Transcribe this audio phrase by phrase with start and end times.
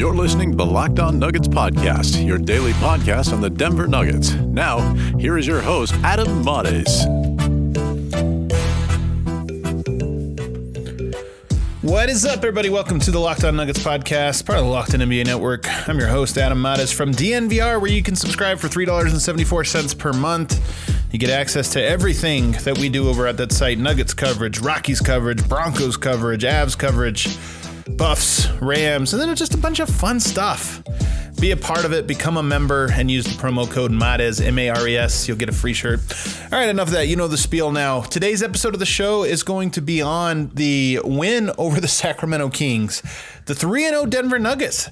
[0.00, 4.32] You're listening to the Locked On Nuggets podcast, your daily podcast on the Denver Nuggets.
[4.32, 7.04] Now, here is your host, Adam Mares.
[11.82, 12.70] What is up, everybody?
[12.70, 15.68] Welcome to the Locked On Nuggets podcast, part of the Locked On NBA Network.
[15.86, 21.12] I'm your host, Adam Mares from DNVR, where you can subscribe for $3.74 per month.
[21.12, 25.00] You get access to everything that we do over at that site Nuggets coverage, Rockies
[25.00, 27.36] coverage, Broncos coverage, Avs coverage
[27.96, 30.82] buffs, Rams, and then just a bunch of fun stuff.
[31.40, 34.58] Be a part of it, become a member, and use the promo code MARES, M
[34.58, 35.26] A R E S.
[35.26, 36.00] You'll get a free shirt.
[36.52, 37.08] All right, enough of that.
[37.08, 38.02] You know the spiel now.
[38.02, 42.50] Today's episode of the show is going to be on the win over the Sacramento
[42.50, 43.02] Kings,
[43.46, 44.90] the 3 0 Denver Nuggets.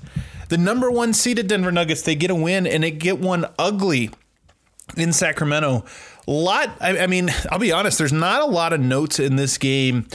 [0.48, 4.10] The number one seeded Denver Nuggets, they get a win and they get one ugly
[4.96, 5.84] in Sacramento.
[6.26, 9.58] Lot, I, I mean, I'll be honest, there's not a lot of notes in this
[9.58, 10.06] game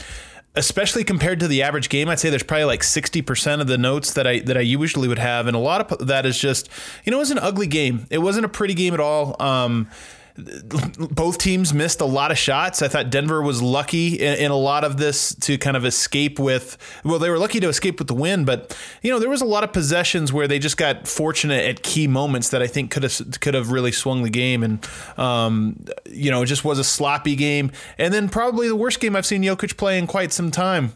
[0.56, 4.12] especially compared to the average game, I'd say there's probably like 60% of the notes
[4.14, 6.68] that I that I usually would have, and a lot of that is just,
[7.04, 8.06] you know, it was an ugly game.
[8.10, 9.40] It wasn't a pretty game at all.
[9.42, 9.88] Um,
[10.36, 12.82] both teams missed a lot of shots.
[12.82, 16.40] I thought Denver was lucky in, in, a lot of this to kind of escape
[16.40, 16.76] with.
[17.04, 19.46] Well, they were lucky to escape with the win, but you know there was a
[19.46, 23.04] lot of possessions where they just got fortunate at key moments that I think could
[23.04, 24.84] have could have really swung the game, and
[25.16, 27.70] um, you know it just was a sloppy game.
[27.96, 30.94] And then probably the worst game I've seen Jokic play in quite some time.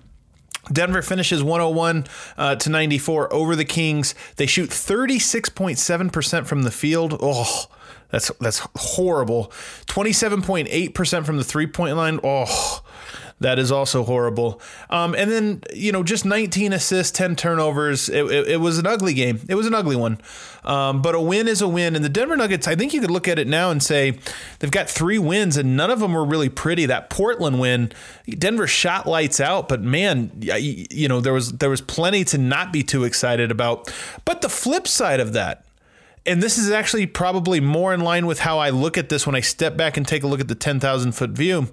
[0.72, 4.14] Denver finishes 101 uh, to 94 over the Kings.
[4.36, 7.16] They shoot 36.7% from the field.
[7.22, 7.66] Oh,
[8.10, 9.52] that's that's horrible.
[9.86, 12.20] 27.8% from the three-point line.
[12.24, 12.82] Oh,
[13.40, 14.60] that is also horrible.
[14.90, 18.08] Um, and then, you know, just 19 assists, 10 turnovers.
[18.08, 19.40] It, it, it was an ugly game.
[19.48, 20.20] It was an ugly one.
[20.64, 21.94] Um, but a win is a win.
[21.94, 24.18] And the Denver Nuggets, I think you could look at it now and say
[24.58, 26.86] they've got three wins, and none of them were really pretty.
[26.86, 27.92] That Portland win,
[28.26, 32.72] Denver shot lights out, but man, you know, there was there was plenty to not
[32.72, 33.92] be too excited about.
[34.24, 35.64] But the flip side of that,
[36.28, 39.34] and this is actually probably more in line with how I look at this when
[39.34, 41.68] I step back and take a look at the 10,000 foot view.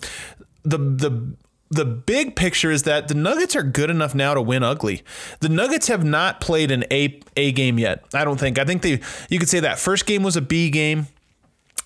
[0.64, 1.36] The the
[1.72, 5.04] the big picture is that the Nuggets are good enough now to win ugly.
[5.42, 8.04] The Nuggets have not played an A A game yet.
[8.14, 8.58] I don't think.
[8.58, 11.08] I think they you could say that first game was a B game.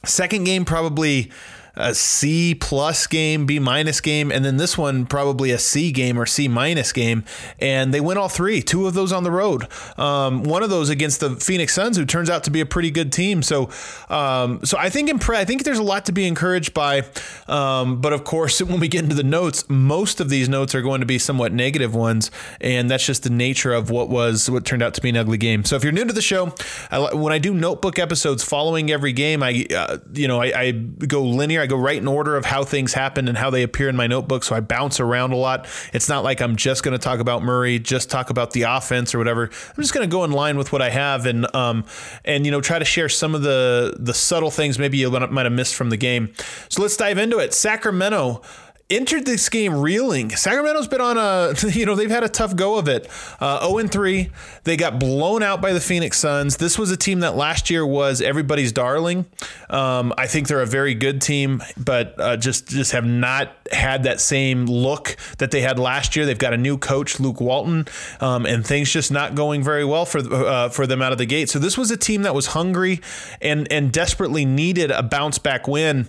[0.05, 1.31] Second game probably
[1.79, 6.19] a C plus game, B minus game, and then this one probably a C game
[6.19, 7.23] or C minus game.
[7.57, 9.65] And they win all three, two of those on the road.
[9.97, 12.91] Um, one of those against the Phoenix Suns, who turns out to be a pretty
[12.91, 13.41] good team.
[13.41, 13.69] So,
[14.09, 17.05] um, so I think impre- I think there's a lot to be encouraged by.
[17.47, 20.81] Um, but of course, when we get into the notes, most of these notes are
[20.81, 22.29] going to be somewhat negative ones,
[22.59, 25.37] and that's just the nature of what was what turned out to be an ugly
[25.37, 25.63] game.
[25.63, 26.53] So if you're new to the show,
[26.91, 30.71] I, when I do notebook episodes following every game, I uh, you know I, I
[30.71, 33.95] go linear go right in order of how things happen and how they appear in
[33.95, 34.43] my notebook.
[34.43, 35.67] So I bounce around a lot.
[35.93, 39.15] It's not like I'm just going to talk about Murray, just talk about the offense
[39.15, 39.43] or whatever.
[39.45, 41.85] I'm just going to go in line with what I have and um
[42.25, 45.45] and you know try to share some of the the subtle things maybe you might
[45.45, 46.33] have missed from the game.
[46.69, 47.53] So let's dive into it.
[47.53, 48.41] Sacramento
[48.89, 50.31] entered this game reeling.
[50.35, 53.07] Sacramento's been on a, you know, they've had a tough go of it.
[53.39, 54.29] Uh, 0 and 3.
[54.63, 56.57] They got blown out by the Phoenix Suns.
[56.57, 59.25] This was a team that last year was everybody's darling.
[59.69, 64.03] Um, I think they're a very good team, but uh, just just have not had
[64.03, 66.25] that same look that they had last year.
[66.25, 67.87] They've got a new coach, Luke Walton,
[68.19, 71.25] um, and things just not going very well for uh, for them out of the
[71.25, 71.49] gate.
[71.49, 73.01] So this was a team that was hungry
[73.41, 76.07] and and desperately needed a bounce back win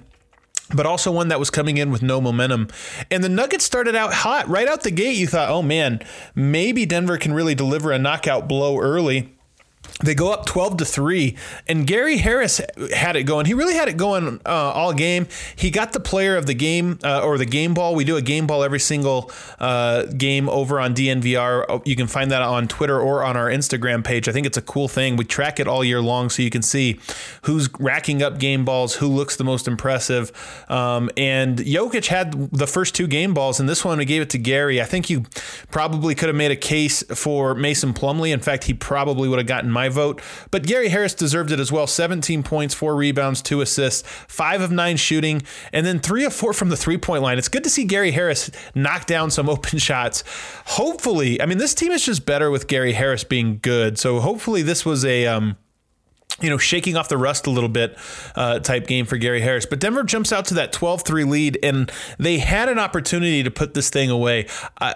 [0.74, 2.68] but also one that was coming in with no momentum.
[3.10, 4.48] And the Nuggets started out hot.
[4.48, 6.00] Right out the gate, you thought, oh man,
[6.34, 9.34] maybe Denver can really deliver a knockout blow early.
[10.02, 11.36] They go up 12 to 3,
[11.68, 12.60] and Gary Harris
[12.94, 13.46] had it going.
[13.46, 15.26] He really had it going uh, all game.
[15.54, 17.94] He got the player of the game uh, or the game ball.
[17.94, 21.86] We do a game ball every single uh, game over on DNVR.
[21.86, 24.28] You can find that on Twitter or on our Instagram page.
[24.28, 25.16] I think it's a cool thing.
[25.16, 26.98] We track it all year long so you can see
[27.42, 30.32] who's racking up game balls, who looks the most impressive.
[30.68, 34.30] Um, and Jokic had the first two game balls, and this one we gave it
[34.30, 34.80] to Gary.
[34.80, 35.24] I think you
[35.70, 38.32] probably could have made a case for Mason Plumlee.
[38.32, 40.22] In fact, he probably would have gotten my vote.
[40.50, 44.70] But Gary Harris deserved it as well 17 points, four rebounds, two assists, five of
[44.70, 45.42] nine shooting,
[45.72, 47.38] and then three of four from the three point line.
[47.38, 50.24] It's good to see Gary Harris knock down some open shots.
[50.66, 53.98] Hopefully, I mean, this team is just better with Gary Harris being good.
[53.98, 55.26] So hopefully, this was a.
[55.26, 55.56] Um,
[56.40, 57.96] you know, shaking off the rust a little bit
[58.36, 59.66] uh, type game for Gary Harris.
[59.66, 63.50] But Denver jumps out to that 12 3 lead, and they had an opportunity to
[63.50, 64.46] put this thing away.
[64.80, 64.94] Uh,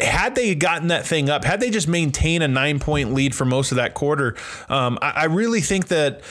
[0.00, 3.44] had they gotten that thing up, had they just maintained a nine point lead for
[3.44, 4.34] most of that quarter,
[4.68, 6.22] um, I, I really think that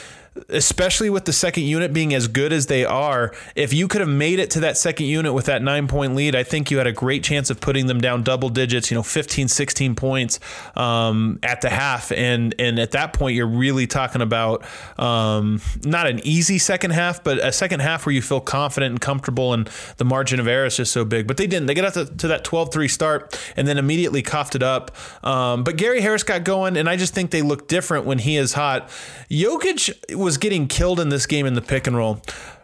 [0.49, 4.09] especially with the second unit being as good as they are, if you could have
[4.09, 6.87] made it to that second unit with that nine point lead, I think you had
[6.87, 10.39] a great chance of putting them down double digits, you know, 15, 16 points
[10.75, 12.11] um, at the half.
[12.11, 14.65] And, and at that point, you're really talking about
[14.99, 19.01] um, not an easy second half, but a second half where you feel confident and
[19.01, 21.27] comfortable and the margin of error is just so big.
[21.27, 21.67] But they didn't.
[21.67, 24.91] They got to, to that 12 3 start and then immediately coughed it up.
[25.25, 28.35] Um, but Gary Harris got going, and I just think they look different when he
[28.35, 28.89] is hot.
[29.29, 32.15] Jokic was getting killed in this game in the pick and roll.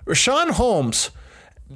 [0.06, 1.12] Richaun Holmes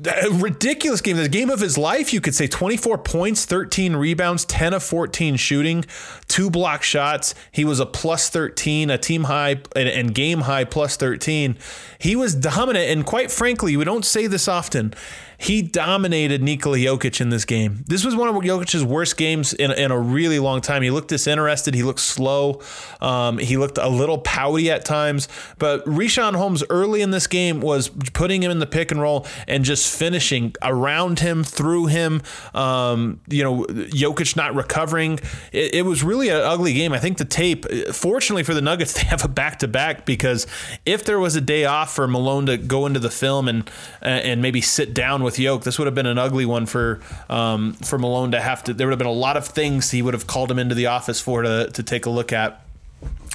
[0.04, 1.18] a ridiculous game.
[1.18, 5.36] The game of his life, you could say 24 points, 13 rebounds, 10 of 14
[5.38, 5.86] shooting,
[6.28, 7.34] two block shots.
[7.52, 11.58] He was a plus 13, a team high and, game high plus 13.
[11.98, 12.90] He was dominant.
[12.90, 14.94] And quite frankly, we don't say this often.
[15.38, 17.84] He dominated Nikola Jokic in this game.
[17.88, 20.82] This was one of Jokic's worst games in, in a really long time.
[20.82, 21.74] He looked disinterested.
[21.74, 22.62] He looked slow.
[23.02, 25.28] Um, he looked a little pouty at times.
[25.60, 29.26] But Richaun Holmes early in this game was putting him in the pick and roll
[29.48, 32.22] and just finishing around him, through him.
[32.54, 35.20] Um, you know, Jokic not recovering.
[35.52, 36.94] It, it was really an ugly game.
[36.94, 40.48] I think the tape, fortunately for the Nuggets, they have a back to back because
[40.86, 43.70] if there was a day off for Malone to go into the film and
[44.02, 45.64] and maybe sit down with Yoke.
[45.64, 48.74] This would have been an ugly one for um, for Malone to have to.
[48.74, 50.86] There would have been a lot of things he would have called him into the
[50.88, 52.62] office for to to take a look at.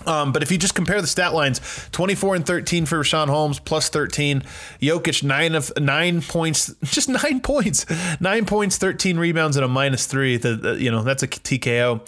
[0.06, 1.60] Um, but if you just compare the stat lines,
[1.92, 4.42] 24 and 13 for Richaun Holmes, plus 13.
[4.80, 7.84] Jokic, nine of nine points, just nine points,
[8.20, 10.36] nine points, 13 rebounds, and a minus three.
[10.36, 12.00] The, the you know that's a TKO.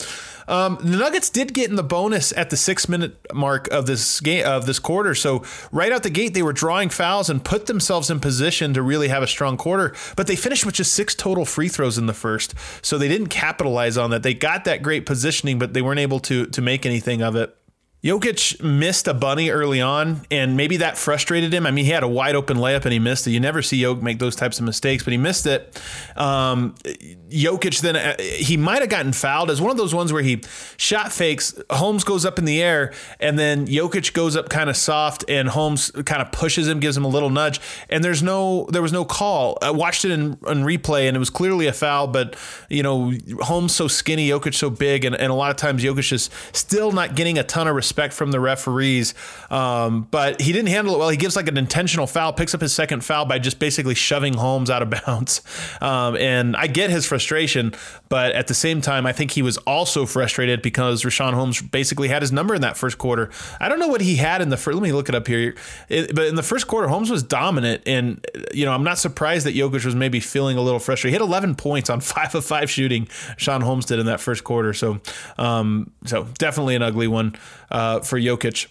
[0.48, 4.20] Um, the Nuggets did get in the bonus at the six minute mark of this
[4.20, 5.14] game of this quarter.
[5.14, 8.82] So right out the gate, they were drawing fouls and put themselves in position to
[8.82, 9.94] really have a strong quarter.
[10.16, 13.28] But they finished with just six total free throws in the first, so they didn't
[13.28, 14.22] capitalize on that.
[14.22, 17.56] They got that great positioning, but they weren't able to to make anything of it.
[18.04, 21.66] Jokic missed a bunny early on, and maybe that frustrated him.
[21.66, 23.30] I mean, he had a wide open layup and he missed it.
[23.30, 25.80] You never see Jokic make those types of mistakes, but he missed it.
[26.16, 26.74] Um,
[27.28, 30.42] Jokic then uh, he might have gotten fouled as one of those ones where he
[30.76, 31.54] shot fakes.
[31.70, 35.48] Holmes goes up in the air, and then Jokic goes up kind of soft, and
[35.48, 38.92] Holmes kind of pushes him, gives him a little nudge, and there's no there was
[38.92, 39.58] no call.
[39.62, 42.34] I watched it in, in replay, and it was clearly a foul, but
[42.68, 43.12] you know
[43.42, 46.90] Holmes so skinny, Jokic so big, and, and a lot of times Jokic is still
[46.90, 49.12] not getting a ton of respect respect from the referees.
[49.50, 51.10] Um, but he didn't handle it well.
[51.10, 54.32] He gives like an intentional foul, picks up his second foul by just basically shoving
[54.32, 55.42] Holmes out of bounds.
[55.82, 57.74] Um, and I get his frustration,
[58.08, 62.08] but at the same time, I think he was also frustrated because Richaun Holmes basically
[62.08, 63.30] had his number in that first quarter.
[63.60, 64.74] I don't know what he had in the first.
[64.74, 65.54] Let me look it up here.
[65.90, 69.44] It, but in the first quarter, Holmes was dominant, and you know I'm not surprised
[69.44, 71.12] that Jokic was maybe feeling a little frustrated.
[71.12, 73.08] He hit 11 points on five of five shooting.
[73.36, 74.72] Sean Holmes did in that first quarter.
[74.72, 75.00] So,
[75.36, 77.34] um, so definitely an ugly one
[77.72, 78.68] uh, Uh, for Jokic.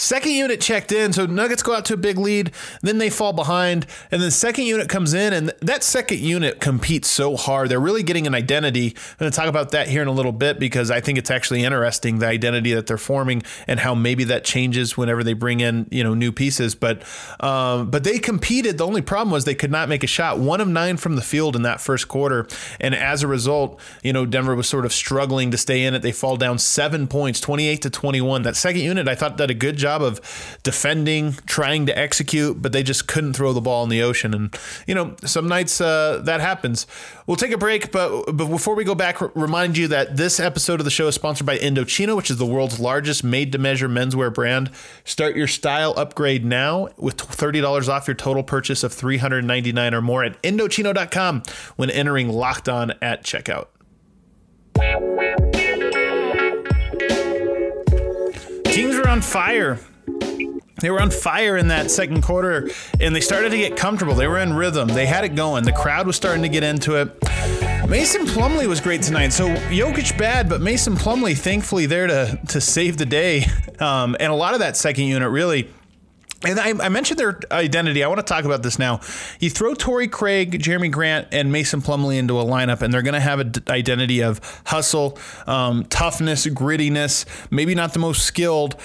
[0.00, 2.52] Second unit checked in, so Nuggets go out to a big lead,
[2.82, 7.10] then they fall behind, and then second unit comes in, and that second unit competes
[7.10, 7.68] so hard.
[7.68, 8.90] They're really getting an identity.
[8.94, 11.32] I'm going to talk about that here in a little bit because I think it's
[11.32, 15.58] actually interesting the identity that they're forming and how maybe that changes whenever they bring
[15.58, 16.76] in you know new pieces.
[16.76, 17.02] But
[17.40, 18.78] um, but they competed.
[18.78, 20.38] The only problem was they could not make a shot.
[20.38, 22.46] One of nine from the field in that first quarter,
[22.80, 26.02] and as a result, you know Denver was sort of struggling to stay in it.
[26.02, 28.42] They fall down seven points, 28 to 21.
[28.42, 32.60] That second unit, I thought, did a good job job of defending, trying to execute,
[32.60, 34.34] but they just couldn't throw the ball in the ocean.
[34.34, 34.56] And,
[34.86, 36.86] you know, some nights uh, that happens.
[37.26, 40.80] We'll take a break, but, but before we go back, remind you that this episode
[40.80, 43.88] of the show is sponsored by Indochino, which is the world's largest made to measure
[43.88, 44.70] menswear brand.
[45.04, 50.24] Start your style upgrade now with $30 off your total purchase of $399 or more
[50.24, 51.42] at Indochino.com
[51.76, 53.68] when entering Locked On at checkout.
[58.78, 59.80] Kings were on fire.
[60.80, 62.70] They were on fire in that second quarter
[63.00, 64.14] and they started to get comfortable.
[64.14, 64.86] They were in rhythm.
[64.86, 65.64] They had it going.
[65.64, 67.08] The crowd was starting to get into it.
[67.88, 69.30] Mason Plumlee was great tonight.
[69.30, 73.46] So Jokic bad, but Mason Plumlee thankfully there to to save the day.
[73.80, 75.68] Um, and a lot of that second unit really
[76.44, 78.04] and I, I, mentioned their identity.
[78.04, 79.00] I want to talk about this now.
[79.40, 83.14] You throw Torrey Craig, Jerami Grant, and Mason Plumlee into a lineup, and they're going
[83.14, 85.18] to have an identity of hustle,
[85.48, 87.24] um, toughness, grittiness.
[87.50, 88.76] Maybe not the most skilled,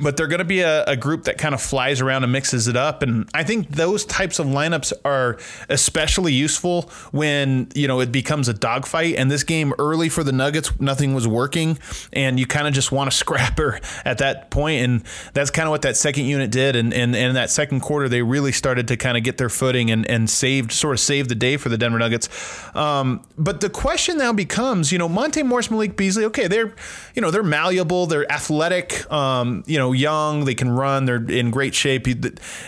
[0.00, 2.68] but they're going to be a, a, group that kind of flies around and mixes
[2.68, 3.02] it up.
[3.02, 5.38] And I think those types of lineups are
[5.68, 9.14] especially useful when, you know, it becomes a dogfight.
[9.16, 11.78] And this game early for the Nuggets, nothing was working.
[12.12, 14.84] And you kind of just want to scrapper at that point.
[14.84, 16.76] And that's kind of what that second unit did.
[16.76, 19.48] And, and, and in that second quarter, they really started to kind of get their
[19.48, 22.28] footing and, and saved, sort of saved the day for the Denver Nuggets.
[22.76, 26.74] Um, but the question now becomes, you know, Monte Morris, Malik Beasley, okay, they're,
[27.14, 31.24] you know, they're malleable, they're athletic, um, you know, know, young, they can run, they're
[31.30, 32.06] in great shape.
[32.06, 32.16] You,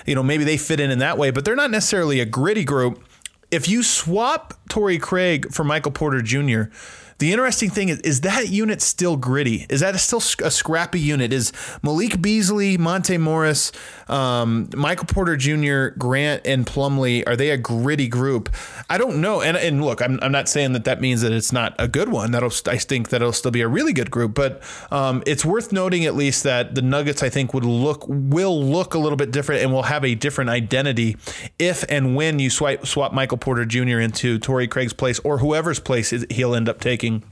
[0.06, 2.64] you know, maybe they fit in in that way, but they're not necessarily a gritty
[2.64, 3.02] group.
[3.50, 6.72] If you swap Torrey Craig for Michael Porter Jr.,
[7.20, 9.66] the interesting thing is, is that unit still gritty?
[9.68, 11.34] Is that still a scrappy unit?
[11.34, 11.52] Is
[11.82, 13.72] Malik Beasley, Monte Morris,
[14.08, 18.48] um, Michael Porter Jr., Grant, and Plumlee, are they a gritty group?
[18.88, 19.42] I don't know.
[19.42, 22.08] And, and look, I'm, I'm not saying that that means that it's not a good
[22.08, 22.30] one.
[22.30, 24.34] That'll I think that it'll still be a really good group.
[24.34, 28.64] But um, it's worth noting at least that the Nuggets, I think, would look will
[28.64, 31.18] look a little bit different and will have a different identity
[31.58, 34.00] if and when you swipe, swap Michael Porter Jr.
[34.00, 37.22] into Torrey Craig's place or whoever's place he'll end up taking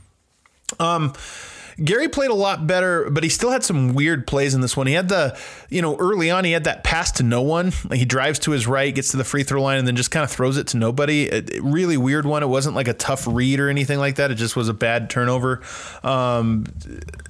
[0.78, 1.12] um,
[1.82, 4.88] Gary played a lot better, but he still had some weird plays in this one.
[4.88, 5.38] He had the,
[5.68, 7.72] you know, early on, he had that pass to no one.
[7.92, 10.24] He drives to his right, gets to the free throw line, and then just kind
[10.24, 11.30] of throws it to nobody.
[11.62, 12.42] Really weird one.
[12.42, 14.32] It wasn't like a tough read or anything like that.
[14.32, 15.62] It just was a bad turnover.
[16.02, 16.66] Um,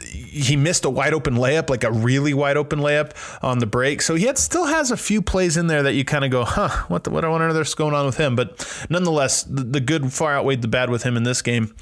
[0.08, 3.12] he missed a wide open layup, like a really wide open layup
[3.42, 4.02] on the break.
[4.02, 6.44] So he had, still has a few plays in there that you kind of go,
[6.44, 8.36] huh, what the, what on earth is going on with him?
[8.36, 11.74] But nonetheless, the, the good far outweighed the bad with him in this game.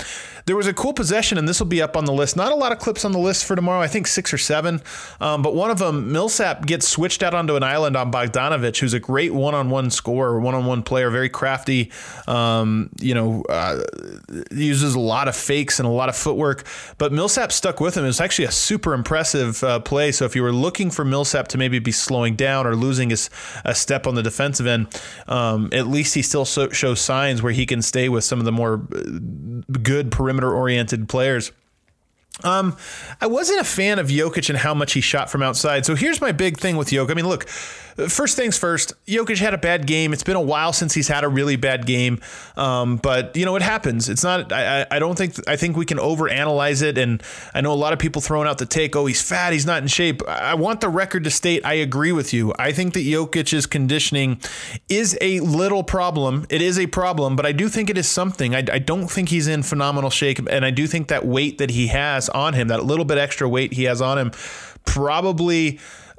[0.46, 2.36] There was a cool possession, and this will be up on the list.
[2.36, 3.80] Not a lot of clips on the list for tomorrow.
[3.80, 4.80] I think six or seven.
[5.20, 8.94] Um, but one of them, Millsap gets switched out onto an island on Bogdanovic, who's
[8.94, 11.90] a great one-on-one scorer, one-on-one player, very crafty.
[12.28, 13.82] Um, you know, uh,
[14.52, 16.64] uses a lot of fakes and a lot of footwork.
[16.96, 18.04] But Millsap stuck with him.
[18.04, 20.12] It was actually a super impressive uh, play.
[20.12, 23.30] So if you were looking for Millsap to maybe be slowing down or losing his,
[23.64, 24.86] a step on the defensive end,
[25.26, 28.44] um, at least he still so, shows signs where he can stay with some of
[28.44, 29.00] the more uh,
[29.82, 31.52] good perimeter perimeter oriented players.
[32.44, 32.76] Um,
[33.20, 35.86] I wasn't a fan of Jokic and how much he shot from outside.
[35.86, 37.10] So here's my big thing with Jokic.
[37.10, 37.48] I mean, look,
[38.08, 40.12] first things first, Jokic had a bad game.
[40.12, 42.20] It's been a while since he's had a really bad game.
[42.56, 44.08] Um, but you know, it happens.
[44.08, 46.98] It's not, I, I don't think, I think we can overanalyze it.
[46.98, 47.22] And
[47.54, 49.82] I know a lot of people throwing out the take, oh, he's fat, he's not
[49.82, 50.26] in shape.
[50.28, 52.52] I want the record to state, I agree with you.
[52.58, 54.40] I think that Jokic's conditioning
[54.88, 56.46] is a little problem.
[56.50, 58.54] It is a problem, but I do think it is something.
[58.54, 60.38] I, I don't think he's in phenomenal shape.
[60.50, 63.48] And I do think that weight that he has on him, that little bit extra
[63.48, 64.32] weight he has on him,
[64.84, 65.78] probably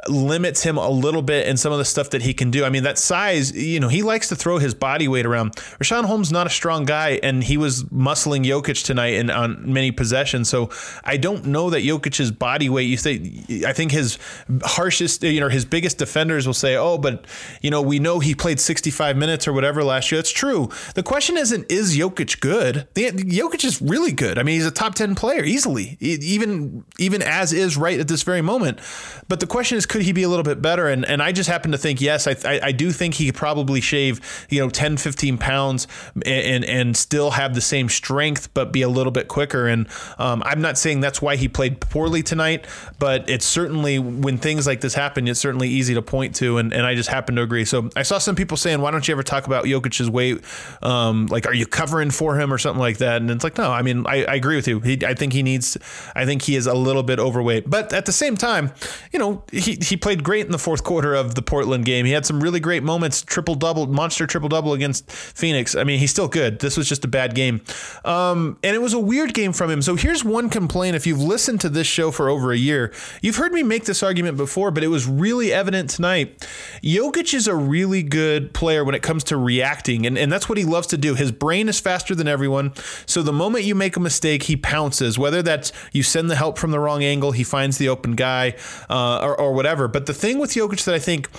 [0.10, 2.64] limits him a little bit in some of the stuff that he can do.
[2.64, 5.56] I mean, that size, you know, he likes to throw his body weight around.
[5.80, 9.92] Richaun Holmes not a strong guy, and he was muscling Jokic tonight and on many
[9.92, 10.50] possessions.
[10.50, 10.70] So
[11.04, 12.84] I don't know that Jokic's body weight.
[12.84, 14.18] You say, I think his
[14.64, 17.26] harshest, you know, his biggest defenders will say, "Oh, but
[17.62, 20.70] you know, we know he played 65 minutes or whatever last year." That's true.
[20.96, 22.88] The question isn't is Jokic good.
[22.94, 24.38] The, Jokic is really good.
[24.38, 28.24] I mean, he's a top 10 player easily, even even as is right at this
[28.24, 28.80] very moment.
[29.28, 30.88] But the question is could he be a little bit better?
[30.88, 33.36] And and I just happen to think yes, I, I, I do think he could
[33.36, 35.88] probably shave you know 10, 15 pounds
[36.26, 39.68] and and still have the same strength, but be a little bit quicker.
[39.68, 39.88] And
[40.18, 42.66] um, I'm not saying that's why he played poorly tonight,
[43.00, 46.58] but it's certainly when things like this happen, it's certainly easy to point to.
[46.58, 47.66] And, and I just happen to agree.
[47.66, 50.44] So I saw some people saying, why don't you ever talk about Jokic's weight?
[50.82, 53.22] Um, like, are you covering for him or something like that?
[53.22, 54.80] And it's like, no, I mean, I, I agree with you.
[54.80, 55.78] He, I think he needs,
[56.16, 58.72] I think he is a little bit overweight, but at the same time,
[59.12, 62.06] you know, he, he played great in the fourth quarter of the Portland game.
[62.06, 65.76] He had some really great moments, triple double, monster triple double against Phoenix.
[65.76, 66.60] I mean, he's still good.
[66.60, 67.62] This was just a bad game.
[68.04, 69.82] Um, and it was a weird game from him.
[69.82, 70.96] So here's one complaint.
[70.96, 74.04] If you've listened to this show for over a year, you've heard me make this
[74.04, 76.40] argument before, but it was really evident tonight.
[76.84, 80.58] Jokic is a really good player when it comes to reacting, and, and that's what
[80.58, 81.16] he loves to do.
[81.16, 82.74] His brain is faster than everyone.
[83.06, 86.58] So the moment you make a mistake, he pounces, whether that's you send the help
[86.58, 88.56] from the wrong angle, he finds the open guy,
[88.90, 89.67] uh, or, or whatever.
[89.88, 91.30] But the thing with Jokic that I think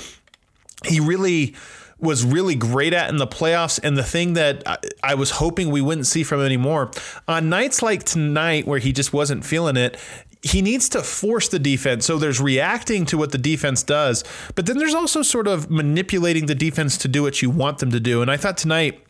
[0.86, 1.54] he really
[2.00, 5.70] was really great at in the playoffs, and the thing that I, I, was hoping
[5.70, 6.92] we wouldn't see from him anymore
[7.26, 9.98] on nights like tonight where he just wasn't feeling it.
[10.42, 12.06] He needs to force the defense.
[12.06, 14.22] So there's reacting to what the defense does,
[14.54, 17.90] but then there's also sort of manipulating the defense to do what you want them
[17.90, 18.22] to do.
[18.22, 19.02] And I thought tonight,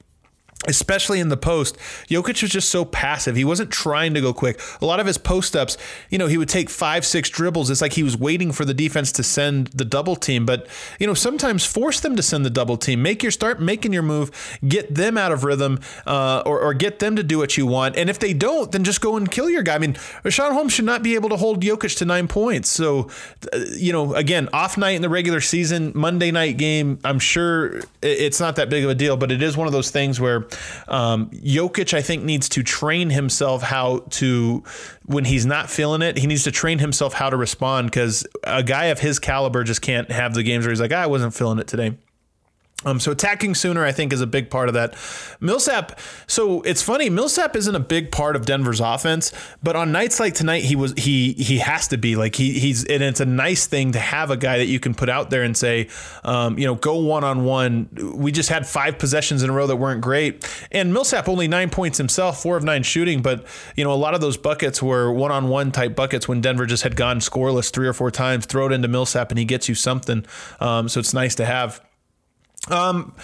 [0.66, 1.76] especially in the post,
[2.08, 3.36] Jokic was just so passive.
[3.36, 4.60] He wasn't trying to go quick.
[4.80, 5.78] A lot of his post ups,
[6.10, 7.70] you know, he would take five, six dribbles.
[7.70, 10.44] It's like he was waiting for the defense to send the double team.
[10.44, 10.66] But,
[10.98, 13.02] you know, sometimes force them to send the double team.
[13.02, 16.98] Make your start making your move, get them out of rhythm, uh, or, or get
[16.98, 17.96] them to do what you want.
[17.96, 19.76] And if they don't, then just go and kill your guy.
[19.76, 22.68] I mean, Richaun Holmes should not be able to hold Jokic to nine points.
[22.68, 23.08] So,
[23.52, 27.80] uh, you know, again, off night in the regular season, Monday night game, I'm sure
[28.02, 30.47] it's not that big of a deal, but it is one of those things where
[30.88, 34.62] um, Jokic, I think, needs to train himself how to,
[35.04, 38.62] when he's not feeling it, he needs to train himself how to respond because a
[38.62, 41.34] guy of his caliber just can't have the games where he's like, ah, I wasn't
[41.34, 41.96] feeling it today.
[42.84, 44.94] Um, so attacking sooner, I think, is a big part of that.
[45.40, 45.98] Millsap.
[46.28, 47.10] So it's funny.
[47.10, 49.32] Millsap isn't a big part of Denver's offense,
[49.64, 52.84] but on nights like tonight, he was he he has to be like he he's
[52.84, 55.42] and it's a nice thing to have a guy that you can put out there
[55.42, 55.88] and say,
[56.22, 57.88] um, you know, go one on one.
[58.14, 61.70] We just had five possessions in a row that weren't great, and Millsap only nine
[61.70, 63.44] points himself, four of nine shooting, but
[63.74, 66.64] you know a lot of those buckets were one on one type buckets when Denver
[66.64, 68.46] just had gone scoreless three or four times.
[68.46, 70.24] Throw it into Millsap and he gets you something.
[70.60, 71.82] Um, so it's nice to have.
[72.70, 73.14] Um,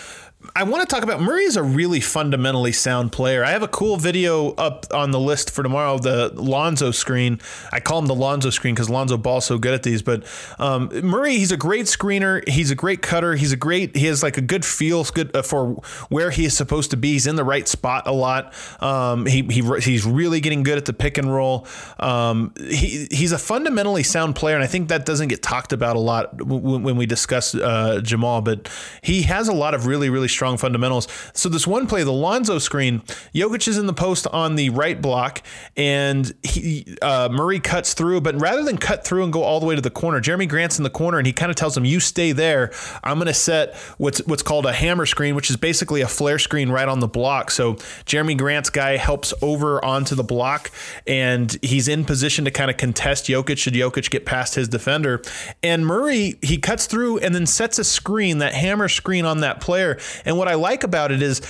[0.56, 3.44] I want to talk about Murray is a really fundamentally sound player.
[3.44, 7.40] I have a cool video up on the list for tomorrow, the Lonzo screen.
[7.72, 10.02] I call him the Lonzo screen because Lonzo Ball's so good at these.
[10.02, 10.24] But
[10.58, 12.46] um, Murray, he's a great screener.
[12.48, 13.34] He's a great cutter.
[13.34, 13.96] He's a great.
[13.96, 17.12] He has like a good feel good uh, for where he is supposed to be.
[17.12, 18.52] He's in the right spot a lot.
[18.82, 21.66] Um, he, he he's really getting good at the pick and roll.
[21.98, 25.96] Um, he he's a fundamentally sound player, and I think that doesn't get talked about
[25.96, 28.42] a lot when, when we discuss uh, Jamal.
[28.42, 28.70] But
[29.02, 31.08] he has a lot of really really strong fundamentals.
[31.32, 33.00] So this one play, the Lonzo screen,
[33.34, 35.42] Jokic is in the post on the right block,
[35.76, 39.66] and he uh, Murray cuts through, but rather than cut through and go all the
[39.66, 41.84] way to the corner, Jerami Grant's in the corner, and he kind of tells him,
[41.84, 42.72] "You stay there.
[43.02, 46.38] I'm going to set what's what's called a hammer screen, which is basically a flare
[46.38, 47.74] screen right on the block." So
[48.04, 50.70] Jerami Grant's guy helps over onto the block,
[51.06, 55.22] and he's in position to kind of contest Jokic should Jokic get past his defender.
[55.62, 59.60] And Murray he cuts through and then sets a screen, that hammer screen on that
[59.60, 59.98] player.
[60.24, 61.40] And what I like about it is,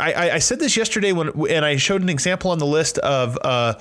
[0.00, 3.38] I, I said this yesterday when and I showed an example on the list of.
[3.42, 3.74] Uh,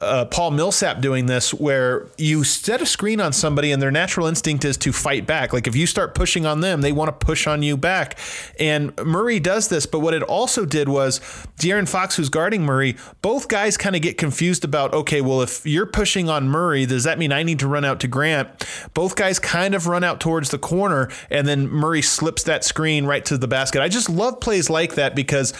[0.00, 4.26] uh, Paul Millsap doing this, where you set a screen on somebody and their natural
[4.26, 5.52] instinct is to fight back.
[5.52, 8.18] Like if you start pushing on them, they want to push on you back.
[8.58, 11.20] And Murray does this, but what it also did was
[11.58, 15.64] De'Aaron Fox, who's guarding Murray, both guys kind of get confused about, okay, well, if
[15.64, 18.48] you're pushing on Murray, does that mean I need to run out to Grant?
[18.94, 23.06] Both guys kind of run out towards the corner, and then Murray slips that screen
[23.06, 23.80] right to the basket.
[23.80, 25.52] I just love plays like that because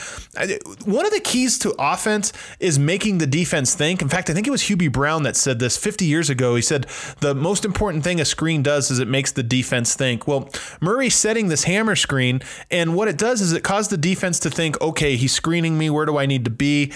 [0.84, 4.02] one of the keys to offense is making the defense think.
[4.02, 6.56] In fact, fact, I think it was Hubie Brown that said this 50 years ago.
[6.56, 6.86] He said
[7.20, 10.26] the most important thing a screen does is it makes the defense think.
[10.26, 14.40] Well, Murray setting this hammer screen, and what it does is it caused the defense
[14.40, 15.88] to think, okay, he's screening me.
[15.88, 16.92] Where do I need to be?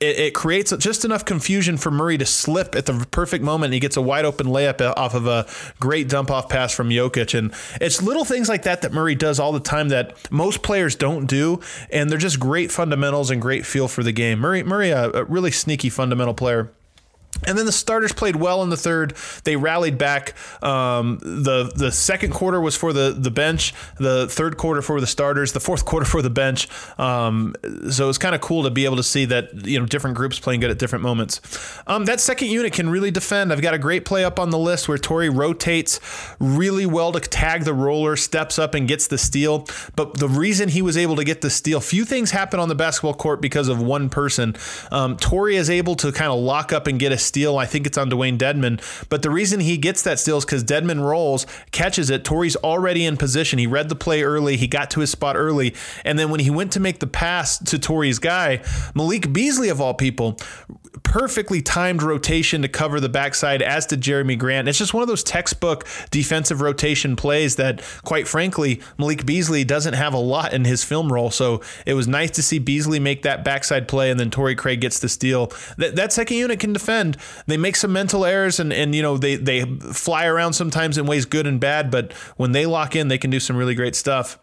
[0.00, 3.66] It, it, creates just enough confusion for Murray to slip at the perfect moment.
[3.66, 5.46] And he gets a wide open layup off of a
[5.80, 7.36] great dump off pass from Jokic.
[7.36, 10.94] And it's little things like that that Murray does all the time that most players
[10.94, 11.60] don't do.
[11.90, 14.38] And they're just great fundamentals and great feel for the game.
[14.38, 16.70] Murray, Murray, a, a really sneaky fundamental player.
[17.46, 19.14] And then the starters played well in the third.
[19.44, 20.34] They rallied back.
[20.62, 23.74] Um, the The second quarter was for the the bench.
[23.98, 25.52] The third quarter for the starters.
[25.52, 26.68] The fourth quarter for the bench.
[26.98, 27.54] Um,
[27.90, 30.38] so it's kind of cool to be able to see that you know different groups
[30.38, 31.40] playing good at different moments.
[31.86, 33.52] Um, that second unit can really defend.
[33.52, 36.00] I've got a great play up on the list where Torrey rotates
[36.38, 39.66] really well to tag the roller, steps up and gets the steal.
[39.96, 42.74] But the reason he was able to get the steal, few things happen on the
[42.74, 44.56] basketball court because of one person.
[44.90, 47.58] Um, Torrey is able to kind of lock up and get a steal.
[47.58, 48.80] I think it's on Dewayne Dedmon.
[49.08, 52.24] But the reason he gets that steal is because Deadman rolls, catches it.
[52.24, 53.58] Torrey's already in position.
[53.58, 54.56] He read the play early.
[54.56, 55.74] He got to his spot early.
[56.04, 58.62] And then when he went to make the pass to Torrey's guy,
[58.94, 60.38] Malik Beasley, of all people,
[61.14, 64.66] perfectly timed rotation to cover the backside, as did Jerami Grant.
[64.66, 69.94] It's just one of those textbook defensive rotation plays that, quite frankly, Malik Beasley doesn't
[69.94, 71.30] have a lot in his film role.
[71.30, 74.80] So it was nice to see Beasley make that backside play, and then Torrey Craig
[74.80, 75.52] gets the steal.
[75.78, 77.16] That, that second unit can defend.
[77.46, 81.06] They make some mental errors, and, and you know they they fly around sometimes in
[81.06, 81.92] ways good and bad.
[81.92, 84.40] But when they lock in, they can do some really great stuff.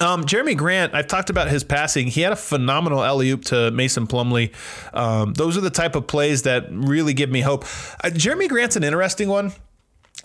[0.00, 2.08] Um, Jerami Grant, I've talked about his passing.
[2.08, 4.52] He had a phenomenal alley oop to Mason Plumlee.
[4.94, 7.64] Um, those are the type of plays that really give me hope.
[8.04, 9.52] Uh, Jerami Grant's an interesting one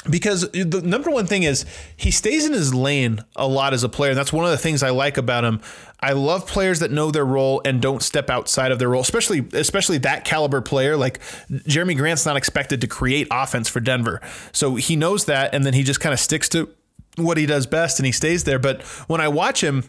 [0.09, 3.89] because the number one thing is he stays in his lane a lot as a
[3.89, 4.11] player.
[4.11, 5.61] And That's one of the things I like about him.
[5.99, 9.47] I love players that know their role and don't step outside of their role, especially
[9.53, 10.97] especially that caliber player.
[10.97, 14.19] Like Jerami Grant's not expected to create offense for Denver,
[14.51, 16.69] so he knows that, and then he just kind of sticks to
[17.17, 18.59] what he does best and he stays there.
[18.59, 19.83] But when I watch him,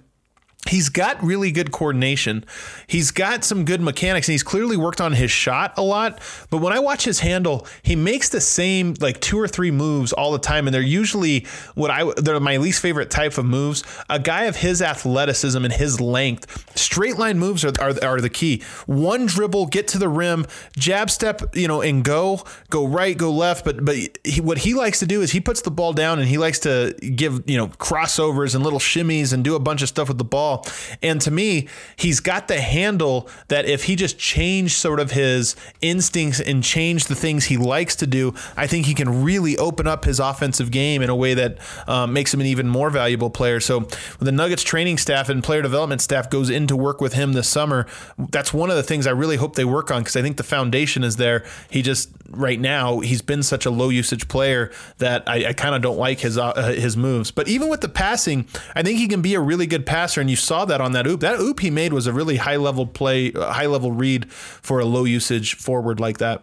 [0.74, 2.44] He's got really good coordination.
[2.88, 6.18] He's got some good mechanics, and he's clearly worked on his shot a lot.
[6.50, 10.12] But when I watch his handle, he makes the same like two or three moves
[10.12, 13.84] all the time, and they're usually what I they're my least favorite type of moves.
[14.10, 18.28] A guy of his athleticism and his length, straight line moves are, are, are the
[18.28, 18.60] key.
[18.86, 20.44] One dribble, get to the rim,
[20.76, 23.64] jab step, you know, and go, go right, go left.
[23.64, 26.26] But but he, what he likes to do is he puts the ball down and
[26.26, 29.88] he likes to give you know crossovers and little shimmies and do a bunch of
[29.88, 30.63] stuff with the ball
[31.02, 35.56] And to me, he's got the handle that if he just changed sort of his
[35.80, 39.86] instincts and changed the things he likes to do, I think he can really open
[39.86, 43.30] up his offensive game in a way that um, makes him an even more valuable
[43.30, 43.60] player.
[43.60, 43.88] So when
[44.20, 47.48] the Nuggets training staff and player development staff goes in to work with him this
[47.48, 47.86] summer.
[48.18, 50.42] That's one of the things I really hope they work on because I think the
[50.42, 51.44] foundation is there.
[51.70, 55.74] He just right now he's been such a low usage player that I, I kind
[55.74, 57.30] of don't like his uh, his moves.
[57.30, 60.28] But even with the passing, I think he can be a really good passer, and
[60.28, 61.20] you saw that on that oop.
[61.20, 64.80] That oop he made was a really high level play, uh, high level read for
[64.80, 66.42] a low usage forward like that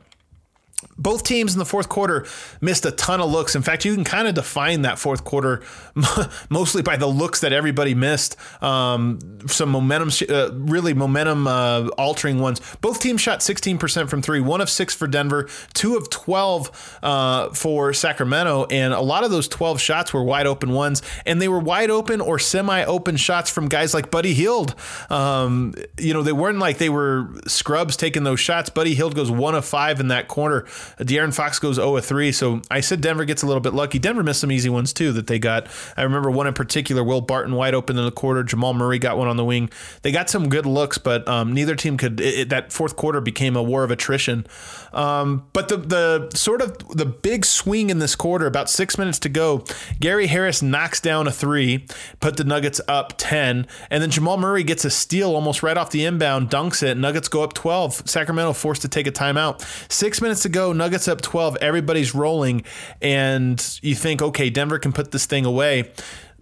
[0.97, 2.25] both teams in the fourth quarter
[2.59, 3.55] missed a ton of looks.
[3.55, 5.63] In fact, you can kind of define that fourth quarter
[6.49, 8.35] mostly by the looks that everybody missed.
[8.61, 12.61] Um, some momentum, uh, really momentum uh, altering ones.
[12.81, 17.49] Both teams shot 16% from three, one of six for Denver, two of 12 uh,
[17.49, 18.65] for Sacramento.
[18.69, 21.01] And a lot of those 12 shots were wide open ones.
[21.25, 24.75] And they were wide open or semi open shots from guys like Buddy Hield.
[25.09, 28.69] Um, you know, they weren't like they were scrubs taking those shots.
[28.69, 30.65] Buddy Hield goes one of five in that corner.
[30.99, 32.31] De'Aaron Fox goes 0 3.
[32.31, 33.99] So I said Denver gets a little bit lucky.
[33.99, 35.67] Denver missed some easy ones too that they got.
[35.97, 38.43] I remember one in particular, Will Barton wide open in the quarter.
[38.43, 39.69] Jamal Murray got one on the wing.
[40.01, 42.19] They got some good looks, but um, neither team could.
[42.19, 44.45] It, it, that fourth quarter became a war of attrition.
[44.93, 49.19] Um, but the the sort of the big swing in this quarter, about six minutes
[49.19, 49.63] to go,
[49.99, 51.85] Gary Harris knocks down a three,
[52.19, 55.91] put the Nuggets up 10, and then Jamal Murray gets a steal almost right off
[55.91, 56.97] the inbound, dunks it.
[56.97, 58.09] Nuggets go up 12.
[58.09, 59.61] Sacramento forced to take a timeout.
[59.91, 61.57] Six minutes to go, Nuggets up 12.
[61.61, 62.63] Everybody's rolling,
[63.01, 65.91] and you think, okay, Denver can put this thing away.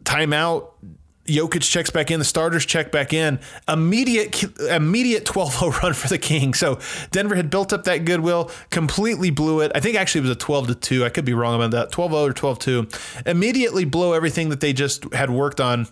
[0.04, 0.72] Timeout.
[1.30, 3.40] Jokic checks back in, the starters check back in.
[3.68, 6.60] Immediate immediate 12-0 run for the Kings.
[6.60, 6.80] So
[7.12, 9.72] Denver had built up that goodwill, completely blew it.
[9.76, 11.06] I think actually it was a 12 to 2.
[11.06, 11.92] I could be wrong about that.
[11.92, 13.28] 12-0 or 12-2.
[13.28, 15.88] Immediately blow everything that they just had worked on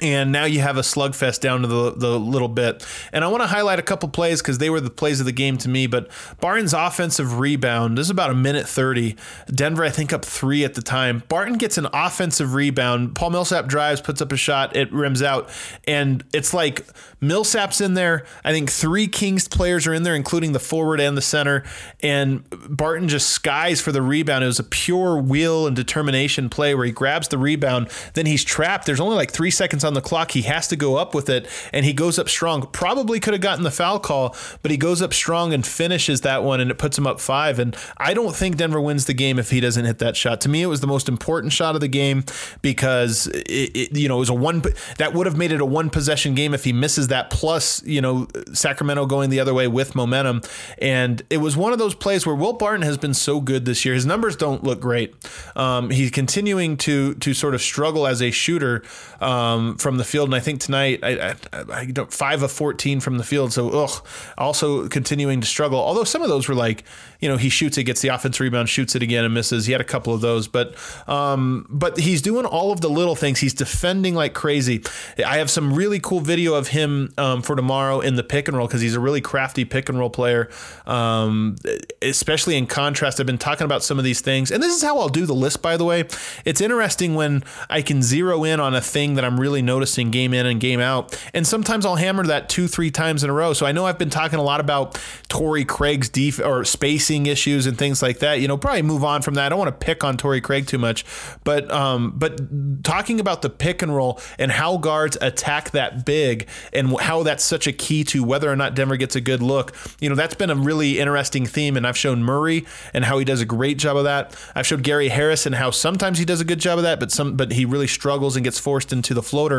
[0.00, 2.86] and now you have a slugfest down to the, the little bit.
[3.12, 5.32] And I want to highlight a couple plays because they were the plays of the
[5.32, 5.86] game to me.
[5.86, 6.10] But
[6.40, 9.16] Barton's offensive rebound, this is about a minute 30.
[9.52, 11.22] Denver, I think, up three at the time.
[11.28, 13.14] Barton gets an offensive rebound.
[13.14, 15.50] Paul Millsap drives, puts up a shot, it rims out.
[15.86, 16.86] And it's like
[17.20, 18.24] Millsap's in there.
[18.44, 21.64] I think three Kings players are in there, including the forward and the center.
[22.02, 24.44] And Barton just skies for the rebound.
[24.44, 27.90] It was a pure will and determination play where he grabs the rebound.
[28.14, 28.86] Then he's trapped.
[28.86, 30.32] There's only like three seconds on the clock.
[30.32, 32.62] He has to go up with it, and he goes up strong.
[32.72, 36.42] Probably could have gotten the foul call, but he goes up strong and finishes that
[36.42, 37.58] one, and it puts him up five.
[37.58, 40.40] And I don't think Denver wins the game if he doesn't hit that shot.
[40.42, 42.24] To me, it was the most important shot of the game
[42.62, 44.62] because it, it you know it was a one
[44.98, 47.30] that would have made it a one possession game if he misses that.
[47.30, 50.42] Plus, you know, Sacramento going the other way with momentum,
[50.78, 53.84] and it was one of those plays where Will Barton has been so good this
[53.84, 53.94] year.
[53.94, 55.14] His numbers don't look great.
[55.56, 58.82] Um, he's continuing to to sort of struggle as a shooter.
[59.20, 63.00] Um, from the field, and I think tonight I, I, I don't five of fourteen
[63.00, 63.52] from the field.
[63.52, 64.06] So ugh,
[64.38, 65.78] also continuing to struggle.
[65.78, 66.84] Although some of those were like
[67.20, 69.66] you know he shoots it, gets the offense rebound, shoots it again and misses.
[69.66, 70.74] He had a couple of those, but
[71.08, 73.38] um, but he's doing all of the little things.
[73.40, 74.82] He's defending like crazy.
[75.24, 78.56] I have some really cool video of him um, for tomorrow in the pick and
[78.56, 80.48] roll because he's a really crafty pick and roll player.
[80.86, 81.56] Um,
[82.02, 84.98] especially in contrast, I've been talking about some of these things, and this is how
[84.98, 85.62] I'll do the list.
[85.62, 86.04] By the way,
[86.44, 90.10] it's interesting when I can zero in on a thing that I'm really really noticing
[90.10, 91.18] game in and game out.
[91.34, 93.52] And sometimes I'll hammer that two, three times in a row.
[93.52, 97.66] So I know I've been talking a lot about Torrey Craig's def- or spacing issues
[97.66, 98.40] and things like that.
[98.40, 99.46] You know, probably move on from that.
[99.46, 101.04] I don't want to pick on Torrey Craig too much,
[101.44, 106.48] but um, but talking about the pick and roll and how guards attack that big
[106.72, 109.74] and how that's such a key to whether or not Denver gets a good look.
[110.00, 113.24] You know, that's been a really interesting theme, and I've shown Murray and how he
[113.24, 114.36] does a great job of that.
[114.54, 117.12] I've showed Gary Harris and how sometimes he does a good job of that, but
[117.12, 119.49] some but he really struggles and gets forced into the floor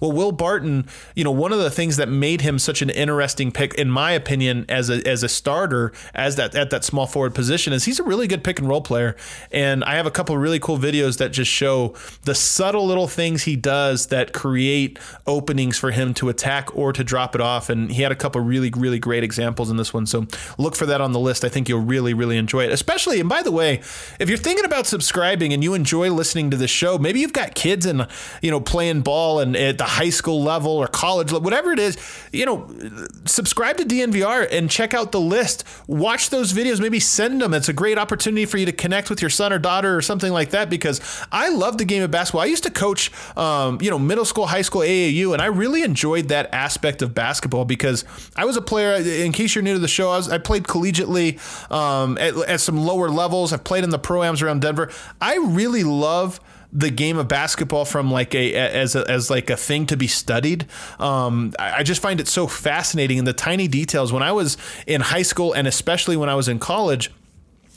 [0.00, 3.52] Well, Will Barton, you know, one of the things that made him such an interesting
[3.52, 7.34] pick, in my opinion, as a as a starter, as that at that small forward
[7.34, 9.16] position, is he's a really good pick and roll player.
[9.50, 13.44] And I have a couple really cool videos that just show the subtle little things
[13.44, 17.68] he does that create openings for him to attack or to drop it off.
[17.68, 20.06] And he had a couple really really great examples in this one.
[20.06, 20.26] So
[20.58, 21.44] look for that on the list.
[21.44, 22.72] I think you'll really really enjoy it.
[22.72, 23.80] Especially, and by the way,
[24.18, 27.54] if you're thinking about subscribing and you enjoy listening to the show, maybe you've got
[27.54, 28.06] kids and
[28.42, 31.78] you know playing ball and at the high school level or college level, whatever it
[31.78, 31.96] is,
[32.32, 32.68] you know,
[33.24, 35.64] subscribe to DNVR and check out the list.
[35.86, 37.54] Watch those videos, maybe send them.
[37.54, 40.32] It's a great opportunity for you to connect with your son or daughter or something
[40.32, 41.00] like that because
[41.32, 42.42] I love the game of basketball.
[42.42, 45.82] I used to coach, um, you know, middle school, high school, AAU, and I really
[45.82, 48.04] enjoyed that aspect of basketball because
[48.36, 48.94] I was a player.
[48.94, 51.38] In case you're new to the show, I, was, I played collegiately
[51.70, 53.52] um, at, at some lower levels.
[53.52, 54.90] I've played in the pro ams around Denver.
[55.20, 56.40] I really love
[56.72, 60.06] the game of basketball from like a as a, as like a thing to be
[60.06, 60.66] studied.
[60.98, 64.12] Um, I, I just find it so fascinating in the tiny details.
[64.12, 67.10] When I was in high school and especially when I was in college,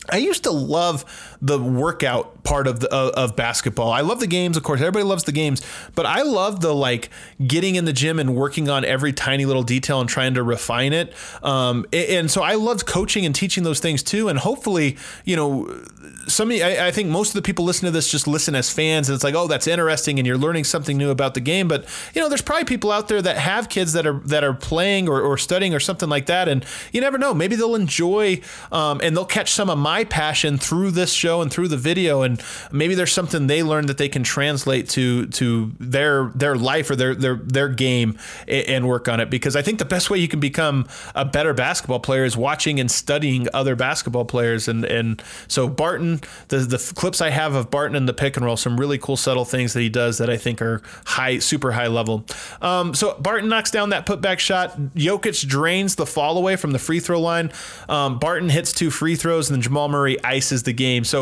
[0.10, 3.92] I used to love the workout part of the of basketball.
[3.92, 4.80] I love the games, of course.
[4.80, 5.62] Everybody loves the games,
[5.96, 7.10] but I love the like
[7.46, 10.94] getting in the gym and working on every tiny little detail and trying to refine
[10.94, 11.14] it.
[11.42, 14.30] Um, and so I loved coaching and teaching those things too.
[14.30, 15.84] And hopefully, you know,
[16.28, 19.10] some I, I think most of the people listening to this just listen as fans,
[19.10, 21.68] and it's like, oh, that's interesting, and you're learning something new about the game.
[21.68, 24.54] But you know, there's probably people out there that have kids that are that are
[24.54, 27.34] playing or, or studying or something like that, and you never know.
[27.34, 31.42] Maybe they'll enjoy um, and they'll catch some of my passion through this show show
[31.42, 32.42] and through the video, and
[32.72, 36.96] maybe there's something they learned that they can translate to to their their life or
[36.96, 38.18] their their their game
[38.48, 39.30] and work on it.
[39.30, 42.80] Because I think the best way you can become a better basketball player is watching
[42.80, 44.68] and studying other basketball players.
[44.68, 48.46] And and so Barton, the the clips I have of Barton in the pick and
[48.46, 51.72] roll, some really cool subtle things that he does that I think are high, super
[51.72, 52.26] high level.
[52.62, 54.78] Um, so Barton knocks down that putback shot.
[54.96, 57.52] Jokic drains the fall away from the free throw line.
[57.88, 61.04] Um, Barton hits two free throws, and then Jamal Murray ices the game.
[61.04, 61.21] So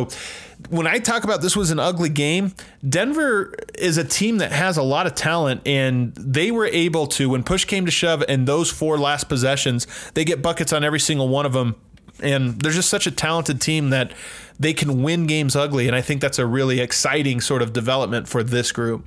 [0.69, 2.53] when I talk about this was an ugly game,
[2.87, 7.29] Denver is a team that has a lot of talent, and they were able to,
[7.29, 10.99] when push came to shove, and those four last possessions, they get buckets on every
[10.99, 11.75] single one of them.
[12.21, 14.11] And they're just such a talented team that
[14.59, 15.87] they can win games ugly.
[15.87, 19.05] And I think that's a really exciting sort of development for this group.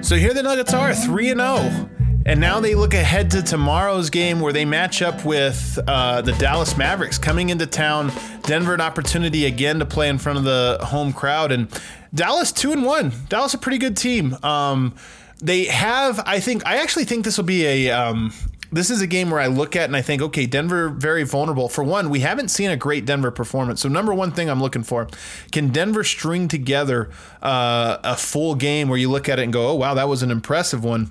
[0.00, 1.97] So here the Nuggets are 3 0.
[2.28, 6.32] And now they look ahead to tomorrow's game where they match up with uh, the
[6.32, 8.12] Dallas Mavericks coming into town.
[8.42, 11.68] Denver an opportunity again to play in front of the home crowd, and
[12.12, 13.14] Dallas two and one.
[13.30, 14.36] Dallas a pretty good team.
[14.42, 14.94] Um,
[15.38, 17.90] they have, I think, I actually think this will be a.
[17.92, 18.34] Um,
[18.70, 21.70] this is a game where I look at and I think, okay, Denver very vulnerable.
[21.70, 23.80] For one, we haven't seen a great Denver performance.
[23.80, 25.08] So number one thing I'm looking for,
[25.50, 27.08] can Denver string together
[27.40, 30.22] uh, a full game where you look at it and go, oh wow, that was
[30.22, 31.08] an impressive one.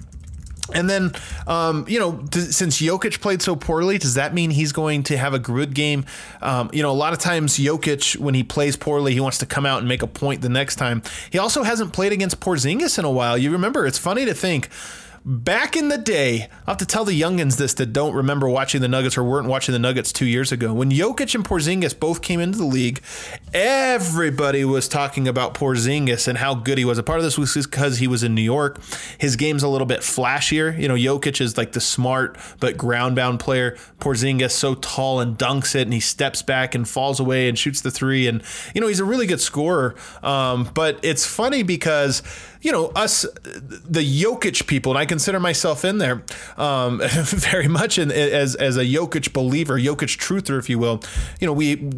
[0.74, 1.14] And then,
[1.46, 5.18] um, you know, th- since Jokic played so poorly, does that mean he's going to
[5.18, 6.06] have a good game?
[6.42, 9.46] Um, you know, a lot of times Jokic, when he plays poorly, he wants to
[9.46, 11.02] come out and make a point the next time.
[11.32, 13.38] He also hasn't played against Porzingis in a while.
[13.38, 14.70] You remember, it's funny to think
[15.30, 18.80] Back in the day, I'll have to tell the youngins this that don't remember watching
[18.80, 20.74] the Nuggets or weren't watching the Nuggets two years ago.
[20.74, 23.02] When Jokic and Porzingis both came into the league,
[23.54, 26.98] everybody was talking about Porzingis and how good he was.
[26.98, 28.82] A part of this was because he was in New York.
[29.18, 30.80] His game's a little bit flashier.
[30.80, 33.72] You know, Jokic is like the smart but ground bound player.
[34.00, 37.82] Porzingis so tall and dunks it, and he steps back and falls away and shoots
[37.82, 38.28] the three.
[38.28, 38.42] And
[38.74, 39.96] you know, he's a really good scorer.
[40.24, 42.24] Um, but it's funny because
[42.62, 46.24] you know, us, the Jokic people, and I consider myself in there
[46.58, 51.02] um, very much in, as, as a Jokic believer, Jokic truther, if you will.
[51.40, 51.92] You know, we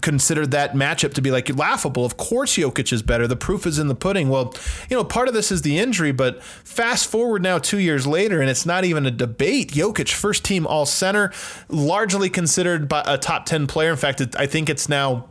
[0.00, 2.04] considered that matchup to be like laughable.
[2.04, 3.26] Of course, Jokic is better.
[3.26, 4.28] The proof is in the pudding.
[4.28, 4.54] Well,
[4.88, 8.40] you know, part of this is the injury, but fast forward now two years later,
[8.40, 9.72] and it's not even a debate.
[9.72, 11.32] Jokic, first team All Center,
[11.68, 13.90] largely considered by a top ten player.
[13.90, 15.28] In fact, I think it's now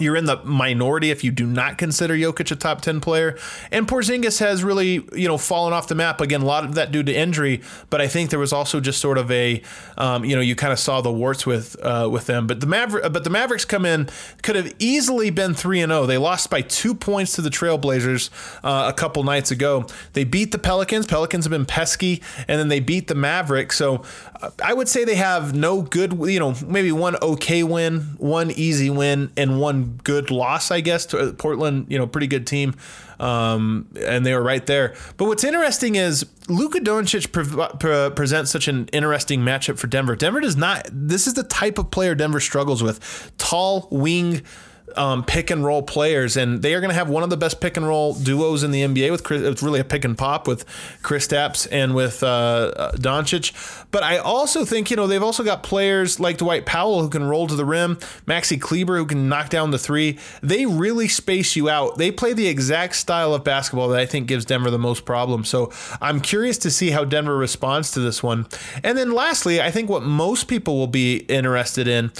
[0.00, 3.36] you're in the minority if you do not consider Jokic a top 10 player.
[3.70, 6.20] And Porzingis has really, you know, fallen off the map.
[6.20, 9.00] Again, a lot of that due to injury, but I think there was also just
[9.00, 9.62] sort of a,
[9.98, 12.46] um, you know, you kind of saw the warts with uh, with them.
[12.46, 14.08] But the Maver- but the Mavericks come in
[14.42, 16.06] could have easily been 3 and 0.
[16.06, 18.30] They lost by 2 points to the Trailblazers
[18.64, 19.86] uh, a couple nights ago.
[20.12, 21.06] They beat the Pelicans.
[21.06, 23.76] Pelicans have been pesky and then they beat the Mavericks.
[23.76, 24.02] So
[24.40, 28.50] uh, I would say they have no good, you know, maybe one okay win, one
[28.50, 31.06] easy win and one good loss, I guess.
[31.06, 32.74] To Portland, you know, pretty good team,
[33.18, 34.94] um, and they were right there.
[35.16, 40.16] But what's interesting is Luka Doncic pre- pre- presents such an interesting matchup for Denver.
[40.16, 40.88] Denver does not.
[40.92, 44.42] This is the type of player Denver struggles with: tall wing
[44.96, 47.60] um, pick and roll players, and they are going to have one of the best
[47.60, 49.10] pick and roll duos in the NBA.
[49.10, 50.64] With Chris, it's really a pick and pop with
[51.02, 52.26] Kristaps and with uh,
[52.76, 53.84] uh, Doncic.
[53.90, 57.24] But I also think you know they've also got players like Dwight Powell who can
[57.24, 60.18] roll to the rim, Maxi Kleber who can knock down the three.
[60.42, 61.98] They really space you out.
[61.98, 65.48] They play the exact style of basketball that I think gives Denver the most problems.
[65.48, 68.46] So I'm curious to see how Denver responds to this one.
[68.82, 72.12] And then lastly, I think what most people will be interested in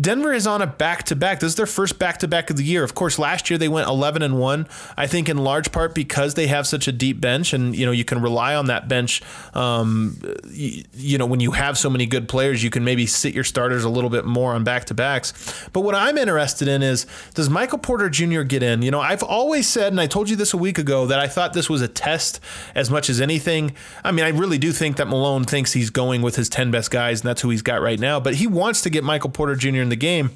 [0.00, 1.40] Denver is on a back to back.
[1.40, 2.84] This is their first back to back of the year.
[2.84, 4.68] Of course, last year they went 11 and 1.
[4.96, 7.90] I think in large part because they have such a deep bench and you know
[7.92, 9.22] you can rely on that bench
[9.54, 13.34] um, you, you know when you have so many good players you can maybe sit
[13.34, 15.68] your starters a little bit more on back to backs.
[15.72, 18.42] But what I'm interested in is does Michael Porter Jr.
[18.42, 18.82] get in?
[18.82, 21.26] You know, I've always said and I told you this a week ago that I
[21.26, 22.40] thought this was a test
[22.74, 23.74] as much as anything.
[24.04, 26.90] I mean, I really do think that Malone thinks he's going with his 10 best
[26.92, 29.56] guys and that's who he's got right now, but he wants to get Michael Porter
[29.56, 29.87] Jr.
[29.88, 30.30] in the game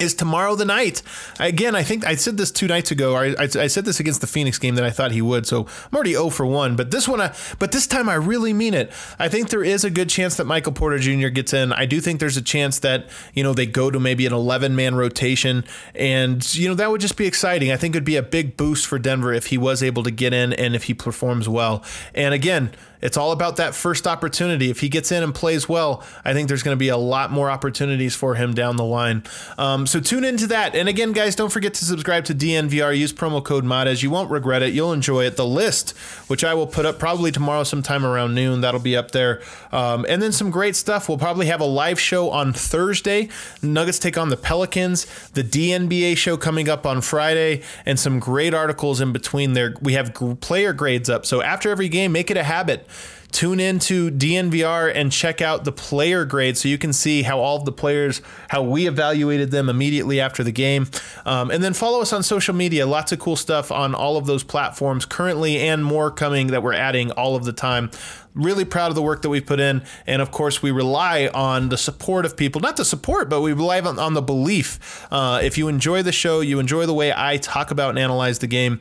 [0.00, 1.02] is tomorrow the night.
[1.40, 3.14] Again, I think I said this two nights ago.
[3.14, 5.46] I, I, I, said this against the Phoenix game that I thought he would.
[5.46, 6.76] So I'm already 0 for 1.
[6.76, 8.92] But this one, I, but this time I really mean it.
[9.18, 11.28] I think there is a good chance that Michael Porter Jr.
[11.28, 11.72] gets in.
[11.72, 14.76] I do think there's a chance that, you know, they go to maybe an 11
[14.76, 15.64] man rotation.
[15.94, 17.72] And, you know, that would just be exciting.
[17.72, 20.34] I think it'd be a big boost for Denver if he was able to get
[20.34, 21.82] in and if he performs well.
[22.14, 24.70] And again, it's all about that first opportunity.
[24.70, 27.30] If he gets in and plays well, I think there's going to be a lot
[27.30, 29.22] more opportunities for him down the line.
[29.58, 30.74] Um, so tune into that.
[30.74, 32.96] And again, guys, don't forget to subscribe to DNVR.
[32.96, 34.02] Use promo code MADES.
[34.02, 34.72] You won't regret it.
[34.72, 35.36] You'll enjoy it.
[35.36, 35.90] The list,
[36.28, 39.42] which I will put up probably tomorrow sometime around noon, that'll be up there.
[39.72, 41.08] Um, and then some great stuff.
[41.08, 43.28] We'll probably have a live show on Thursday.
[43.62, 45.06] Nuggets take on the Pelicans.
[45.30, 49.74] The DNBA show coming up on Friday, and some great articles in between there.
[49.80, 51.26] We have player grades up.
[51.26, 52.85] So after every game, make it a habit
[53.32, 57.62] tune into DNVR and check out the player grade so you can see how all
[57.62, 60.88] the players, how we evaluated them immediately after the game.
[61.26, 62.86] Um, and then follow us on social media.
[62.86, 66.72] Lots of cool stuff on all of those platforms currently and more coming that we're
[66.72, 67.90] adding all of the time
[68.36, 69.82] really proud of the work that we've put in.
[70.06, 73.52] And of course, we rely on the support of people, not the support, but we
[73.52, 75.06] rely on, on the belief.
[75.10, 78.38] Uh, if you enjoy the show, you enjoy the way I talk about and analyze
[78.38, 78.78] the game,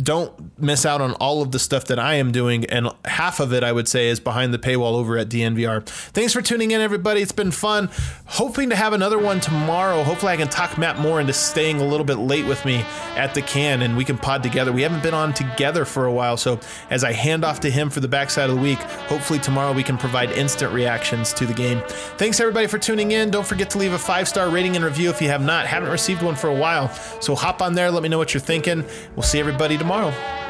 [0.00, 2.64] don't miss out on all of the stuff that I am doing.
[2.66, 5.84] And half of it, I would say, is behind the paywall over at DNVR.
[5.86, 7.20] Thanks for tuning in, everybody.
[7.20, 7.90] It's been fun.
[8.26, 10.04] Hoping to have another one tomorrow.
[10.04, 12.84] Hopefully, I can talk Matt Moore into staying a little bit late with me
[13.16, 14.70] at the can and we can pod together.
[14.70, 16.36] We haven't been on together for a while.
[16.36, 19.72] So as I hand off to him for the backside of the week, hopefully tomorrow
[19.72, 21.82] we can provide instant reactions to the game.
[22.16, 23.30] Thanks, everybody, for tuning in.
[23.30, 25.66] Don't forget to leave a five star rating and review if you have not.
[25.66, 26.88] Haven't received one for a while.
[27.20, 27.90] So hop on there.
[27.90, 28.84] Let me know what you're thinking.
[29.16, 30.47] We'll see everybody tomorrow tomorrow.